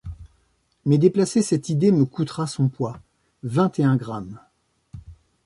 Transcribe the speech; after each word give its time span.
Mais 0.83 0.97
déplacer 0.97 1.43
cette 1.43 1.69
idée 1.69 1.91
me 1.91 2.05
coûtera 2.05 2.47
son 2.47 2.69
poids: 2.69 2.99
vingt 3.43 3.77
et 3.77 3.83
un 3.83 3.97
grammes. 3.97 4.39